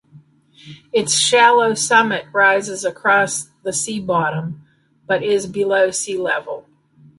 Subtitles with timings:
[0.91, 4.63] Its shallow summit rises across the sea bottom
[5.05, 6.67] but is below sea level.